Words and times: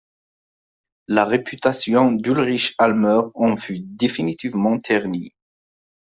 La 1.07 1.25
réputation 1.25 2.11
d'Ulrich 2.11 2.73
Almer 2.79 3.21
en 3.35 3.55
fut 3.55 3.81
définitivement 3.81 4.79
ternie. 4.79 5.35